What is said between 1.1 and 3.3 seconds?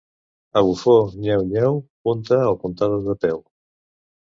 nyeu-nyeu, punta o puntada de